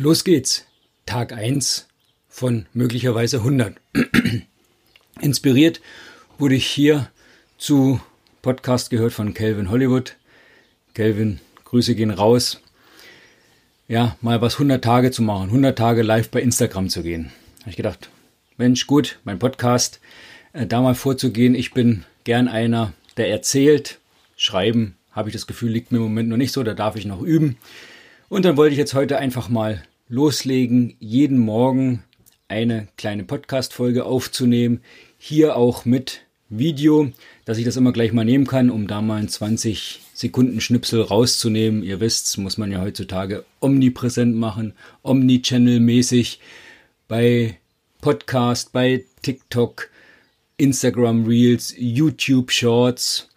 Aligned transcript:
Los 0.00 0.22
geht's. 0.22 0.64
Tag 1.06 1.32
1 1.32 1.88
von 2.28 2.66
möglicherweise 2.72 3.38
100. 3.38 3.74
Inspiriert 5.20 5.80
wurde 6.38 6.54
ich 6.54 6.68
hier 6.68 7.10
zu 7.58 8.00
Podcast 8.40 8.90
gehört 8.90 9.12
von 9.12 9.34
Calvin 9.34 9.70
Hollywood. 9.70 10.14
Calvin, 10.94 11.40
Grüße 11.64 11.96
gehen 11.96 12.12
raus. 12.12 12.60
Ja, 13.88 14.16
mal 14.20 14.40
was 14.40 14.54
100 14.54 14.84
Tage 14.84 15.10
zu 15.10 15.20
machen, 15.20 15.48
100 15.48 15.76
Tage 15.76 16.02
live 16.02 16.28
bei 16.28 16.42
Instagram 16.42 16.88
zu 16.88 17.02
gehen. 17.02 17.32
Habe 17.62 17.70
ich 17.70 17.76
gedacht, 17.76 18.08
Mensch, 18.56 18.86
gut, 18.86 19.18
mein 19.24 19.40
Podcast, 19.40 19.98
äh, 20.52 20.64
da 20.64 20.80
mal 20.80 20.94
vorzugehen. 20.94 21.56
Ich 21.56 21.72
bin 21.72 22.04
gern 22.22 22.46
einer, 22.46 22.92
der 23.16 23.30
erzählt. 23.30 23.98
Schreiben, 24.36 24.94
habe 25.10 25.28
ich 25.28 25.32
das 25.32 25.48
Gefühl, 25.48 25.72
liegt 25.72 25.90
mir 25.90 25.98
im 25.98 26.04
Moment 26.04 26.28
noch 26.28 26.36
nicht 26.36 26.52
so, 26.52 26.62
da 26.62 26.74
darf 26.74 26.94
ich 26.94 27.04
noch 27.04 27.20
üben. 27.20 27.58
Und 28.28 28.44
dann 28.44 28.58
wollte 28.58 28.72
ich 28.72 28.78
jetzt 28.78 28.92
heute 28.92 29.18
einfach 29.18 29.48
mal 29.48 29.82
loslegen, 30.08 30.96
jeden 30.98 31.38
Morgen 31.38 32.04
eine 32.46 32.88
kleine 32.98 33.24
Podcast-Folge 33.24 34.04
aufzunehmen. 34.04 34.82
Hier 35.16 35.56
auch 35.56 35.86
mit 35.86 36.20
Video, 36.50 37.10
dass 37.46 37.56
ich 37.56 37.64
das 37.64 37.76
immer 37.76 37.92
gleich 37.92 38.12
mal 38.12 38.26
nehmen 38.26 38.46
kann, 38.46 38.68
um 38.68 38.86
da 38.86 39.00
mal 39.00 39.16
einen 39.16 39.30
20 39.30 40.00
Sekunden 40.12 40.60
Schnipsel 40.60 41.00
rauszunehmen. 41.00 41.82
Ihr 41.82 42.00
wisst, 42.00 42.36
muss 42.36 42.58
man 42.58 42.70
ja 42.70 42.82
heutzutage 42.82 43.46
omnipräsent 43.60 44.36
machen, 44.36 44.74
omnichannel-mäßig 45.02 46.38
bei 47.06 47.58
Podcast, 48.02 48.72
bei 48.72 49.04
TikTok, 49.22 49.88
Instagram 50.58 51.24
Reels, 51.24 51.74
YouTube 51.78 52.50
Shorts 52.50 53.30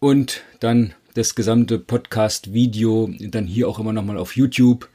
und 0.00 0.42
dann 0.60 0.94
das 1.14 1.36
gesamte 1.36 1.78
Podcast-Video 1.78 3.08
dann 3.20 3.46
hier 3.46 3.68
auch 3.68 3.78
immer 3.78 3.92
nochmal 3.92 4.18
auf 4.18 4.36
YouTube. 4.36 4.88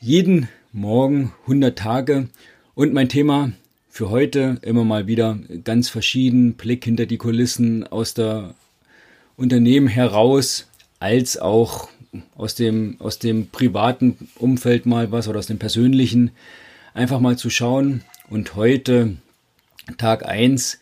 Jeden 0.00 0.48
Morgen 0.72 1.32
100 1.42 1.78
Tage 1.78 2.28
und 2.74 2.92
mein 2.92 3.08
Thema 3.08 3.52
für 3.88 4.10
heute 4.10 4.58
immer 4.62 4.84
mal 4.84 5.06
wieder 5.06 5.38
ganz 5.62 5.88
verschieden, 5.88 6.54
Blick 6.54 6.84
hinter 6.84 7.06
die 7.06 7.18
Kulissen 7.18 7.86
aus 7.86 8.14
der 8.14 8.54
Unternehmen 9.36 9.86
heraus, 9.86 10.66
als 10.98 11.38
auch 11.38 11.88
aus 12.36 12.56
dem, 12.56 12.96
aus 12.98 13.20
dem 13.20 13.46
privaten 13.48 14.28
Umfeld 14.34 14.86
mal 14.86 15.12
was 15.12 15.28
oder 15.28 15.38
aus 15.38 15.46
dem 15.46 15.60
persönlichen, 15.60 16.32
einfach 16.94 17.20
mal 17.20 17.38
zu 17.38 17.48
schauen. 17.48 18.02
Und 18.28 18.56
heute, 18.56 19.16
Tag 19.98 20.26
1, 20.26 20.80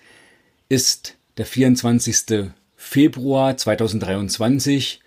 ist 0.71 1.15
der 1.37 1.45
24. 1.45 2.51
Februar 2.87 3.57
2023. 3.57 5.01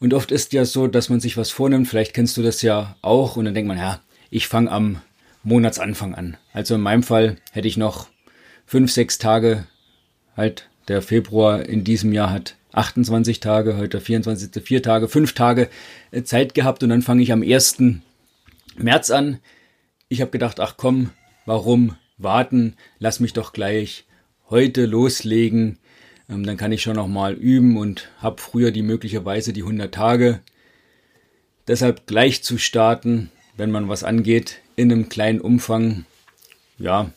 Und 0.00 0.14
oft 0.14 0.32
ist 0.32 0.54
ja 0.54 0.64
so, 0.64 0.86
dass 0.86 1.10
man 1.10 1.20
sich 1.20 1.36
was 1.36 1.50
vornimmt, 1.50 1.86
vielleicht 1.86 2.14
kennst 2.14 2.38
du 2.38 2.42
das 2.42 2.62
ja 2.62 2.96
auch, 3.02 3.36
und 3.36 3.44
dann 3.44 3.52
denkt 3.52 3.68
man, 3.68 3.76
ja, 3.76 4.00
ich 4.30 4.48
fange 4.48 4.70
am 4.70 5.02
Monatsanfang 5.44 6.14
an. 6.14 6.38
Also 6.54 6.74
in 6.74 6.80
meinem 6.80 7.02
Fall 7.02 7.36
hätte 7.52 7.68
ich 7.68 7.76
noch 7.76 8.08
fünf, 8.64 8.90
sechs 8.90 9.18
Tage, 9.18 9.66
halt 10.38 10.70
der 10.88 11.02
Februar 11.02 11.62
in 11.66 11.84
diesem 11.84 12.12
Jahr 12.12 12.30
hat 12.30 12.56
28 12.72 13.40
Tage, 13.40 13.76
heute 13.76 14.00
24. 14.00 14.64
vier 14.64 14.82
Tage, 14.82 15.06
fünf 15.06 15.34
Tage 15.34 15.68
äh, 16.12 16.22
Zeit 16.22 16.54
gehabt 16.54 16.82
und 16.82 16.88
dann 16.88 17.02
fange 17.02 17.22
ich 17.22 17.30
am 17.30 17.42
1. 17.42 17.76
März 18.76 19.10
an. 19.10 19.38
Ich 20.08 20.22
habe 20.22 20.30
gedacht, 20.30 20.60
ach 20.60 20.78
komm, 20.78 21.10
warum 21.44 21.94
warten? 22.16 22.74
Lass 22.98 23.20
mich 23.20 23.34
doch 23.34 23.52
gleich 23.52 24.06
heute 24.48 24.86
loslegen. 24.86 25.78
Ähm, 26.32 26.44
dann 26.44 26.56
kann 26.56 26.72
ich 26.72 26.82
schon 26.82 26.96
noch 26.96 27.08
mal 27.08 27.34
üben 27.34 27.76
und 27.76 28.08
habe 28.18 28.40
früher 28.40 28.70
die 28.70 28.82
möglicherweise 28.82 29.52
die 29.52 29.62
100 29.62 29.92
Tage. 29.92 30.40
Deshalb 31.68 32.06
gleich 32.06 32.42
zu 32.42 32.58
starten, 32.58 33.30
wenn 33.56 33.70
man 33.70 33.88
was 33.88 34.02
angeht, 34.02 34.60
in 34.76 34.90
einem 34.90 35.08
kleinen 35.08 35.40
Umfang. 35.40 36.04
Ja, 36.78 37.10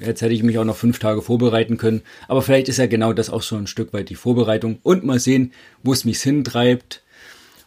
jetzt 0.00 0.22
hätte 0.22 0.34
ich 0.34 0.42
mich 0.42 0.58
auch 0.58 0.64
noch 0.64 0.76
fünf 0.76 0.98
Tage 0.98 1.22
vorbereiten 1.22 1.76
können. 1.76 2.02
Aber 2.28 2.42
vielleicht 2.42 2.68
ist 2.68 2.76
ja 2.76 2.86
genau 2.86 3.12
das 3.12 3.30
auch 3.30 3.42
so 3.42 3.56
ein 3.56 3.66
Stück 3.66 3.92
weit 3.92 4.08
die 4.10 4.14
Vorbereitung. 4.14 4.78
Und 4.82 5.04
mal 5.04 5.18
sehen, 5.18 5.52
wo 5.82 5.92
es 5.92 6.04
mich 6.04 6.20
hintreibt. 6.20 7.02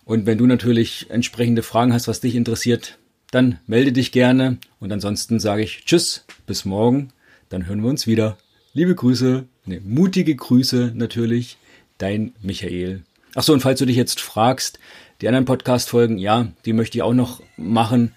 Und 0.06 0.26
wenn 0.26 0.38
du 0.38 0.46
natürlich 0.46 1.08
entsprechende 1.10 1.64
Fragen 1.64 1.94
hast, 1.94 2.08
was 2.08 2.22
dich 2.22 2.36
interessiert, 2.36 3.00
dann 3.32 3.60
melde 3.68 3.92
dich 3.92 4.12
gerne. 4.12 4.58
Und 4.80 4.92
ansonsten 4.92 5.40
sage 5.40 5.64
ich 5.64 5.86
Tschüss, 5.86 6.26
bis 6.46 6.66
morgen. 6.66 7.12
Dann 7.50 7.66
hören 7.66 7.82
wir 7.82 7.90
uns 7.90 8.08
wieder. 8.08 8.38
Liebe 8.74 8.96
Grüße, 8.96 9.46
ne, 9.66 9.82
mutige 9.84 10.36
Grüße 10.36 10.92
natürlich, 10.96 11.58
dein 11.98 12.34
Michael. 12.42 13.04
Ach 13.36 13.44
so, 13.44 13.54
und 13.54 13.62
falls 13.62 13.80
du 13.80 13.86
dich 13.86 13.96
jetzt 13.96 14.22
fragst, 14.22 14.80
die 15.22 15.28
anderen 15.28 15.46
Podcast-Folgen, 15.46 16.18
ja, 16.18 16.50
die 16.66 16.74
möchte 16.74 16.98
ich 16.98 17.02
auch 17.02 17.14
noch 17.14 17.42
machen. 17.58 18.14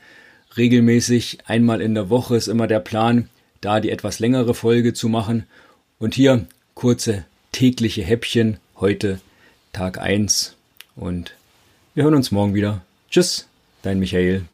Regelmäßig, 0.56 1.38
einmal 1.46 1.80
in 1.80 1.94
der 1.94 2.10
Woche 2.10 2.36
ist 2.36 2.48
immer 2.48 2.66
der 2.66 2.80
Plan, 2.80 3.28
da 3.60 3.80
die 3.80 3.90
etwas 3.90 4.18
längere 4.18 4.54
Folge 4.54 4.92
zu 4.92 5.08
machen. 5.08 5.46
Und 5.98 6.14
hier 6.14 6.46
kurze 6.74 7.24
tägliche 7.52 8.02
Häppchen, 8.02 8.58
heute 8.76 9.20
Tag 9.72 9.98
1. 9.98 10.56
Und 10.94 11.34
wir 11.94 12.04
hören 12.04 12.14
uns 12.14 12.30
morgen 12.30 12.54
wieder. 12.54 12.82
Tschüss, 13.10 13.46
dein 13.82 13.98
Michael. 13.98 14.44